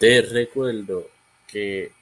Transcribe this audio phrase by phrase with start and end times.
[0.00, 1.06] Te recuerdo
[1.46, 1.92] que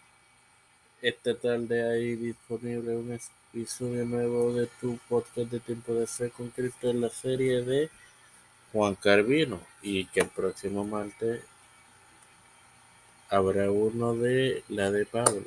[1.03, 3.19] esta tarde hay disponible un
[3.53, 7.91] episodio nuevo de tu podcast de Tiempo de Fe con Cristo en la serie de
[8.73, 11.43] Juan Carvino y que el próximo martes
[13.31, 15.47] habrá uno de la de Pablo.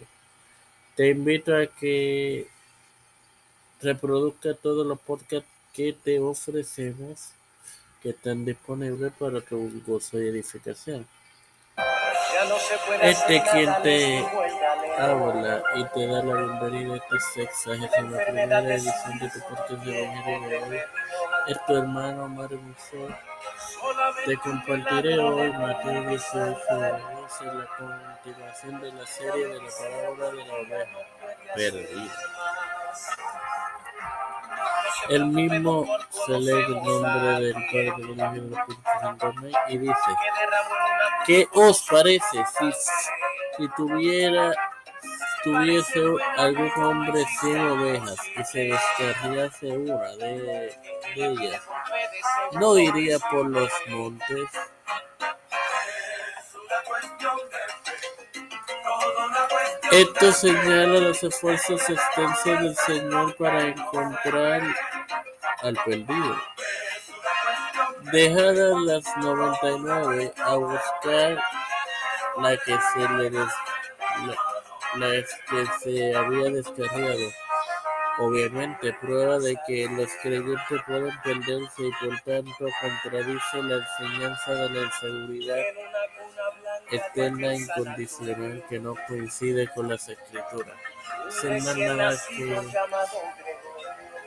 [0.97, 2.49] Te invito a que
[3.81, 7.29] reproduzca todos los podcasts que te ofrecemos
[8.03, 11.07] que están disponibles para tu gozo y edificación.
[13.01, 14.25] Este quien te
[14.97, 20.03] habla y te da la bienvenida a esta sexagésima primera edición de tu podcast de
[20.03, 20.79] Evangelio de hoy.
[21.47, 23.07] es tu hermano Mario Musó.
[24.25, 30.45] Te compartiré hoy Mateo 18 en la continuación de la serie de la palabra de
[30.45, 30.99] la oveja.
[31.55, 32.11] perdida.
[35.09, 35.85] El mismo
[36.25, 39.33] se lee el nombre del Padre, del Hijo del Espíritu Santo
[39.69, 40.11] y dice,
[41.25, 42.71] ¿qué os parece si,
[43.57, 44.53] si tuviera
[45.43, 45.99] tuviese
[46.37, 50.77] algún hombre cien ovejas y se descarriase una de
[51.15, 51.61] ellas,
[52.53, 54.49] ¿no iría por los montes?
[59.91, 64.61] Esto señala los esfuerzos extensos del Señor para encontrar
[65.61, 66.35] al perdido.
[68.11, 71.41] Dejadas las noventa y nueve a buscar
[72.37, 73.29] la que se le
[74.97, 75.09] la,
[75.49, 77.31] que se había descarriado.
[78.19, 84.69] Obviamente, prueba de que los creyentes pueden perderse y por tanto contradice la enseñanza de
[84.69, 85.63] la inseguridad
[86.91, 90.75] eterna e incondicional que no coincide con las escrituras.
[91.29, 91.63] Sin
[91.97, 92.45] más que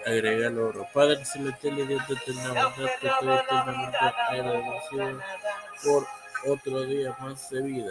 [0.07, 0.87] agrega el oro.
[0.93, 5.21] Padre celestial Dios de eterna bondad, que estoy eternamente agradecido
[5.85, 6.07] por
[6.47, 7.91] otro día más de vida.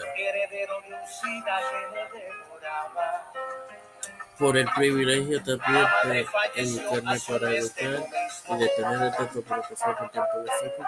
[4.37, 6.19] Por el privilegio también de
[6.55, 8.03] educarme para educar
[8.49, 10.85] y de tener el tanto para pasar el tiempo de fe con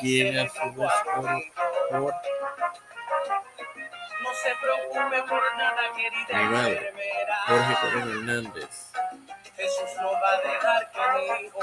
[0.00, 1.24] quien a su vez por,
[1.92, 2.14] por
[6.34, 6.92] mi madre,
[7.46, 8.85] Jorge Corona Hernández.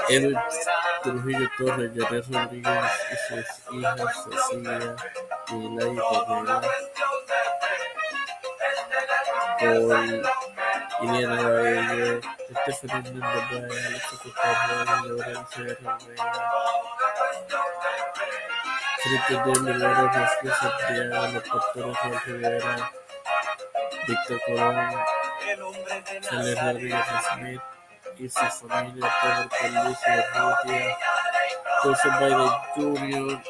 [0.08, 0.38] Edwin
[1.02, 4.00] Trujillo Torres, Guerrero Rodríguez y sus hijas
[12.64, 15.98] Cecilia y Alex Ocupado, Lorenzo Herrera,
[19.02, 22.92] Felipe de Milagro, Jesús Santiago, los pastores Juan Rivera,
[24.06, 24.76] Víctor Colón,
[26.30, 27.60] Rodríguez Smith
[28.18, 30.96] y su familia, Pedro Felicio Urrutia,
[31.82, 33.42] Joseph Biden Jr.,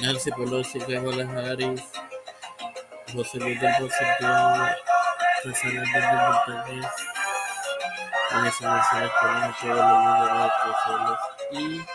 [0.00, 0.30] Nancy
[1.28, 1.82] Harris,
[3.12, 4.68] José Luis del Santiago,
[5.44, 6.86] Luis del Montañez,
[8.30, 9.10] Vanessa González
[9.60, 11.18] todos los
[11.50, 11.88] líderes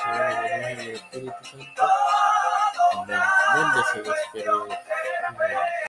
[0.00, 1.89] y todo el Espíritu Santo.
[3.92, 4.68] series pero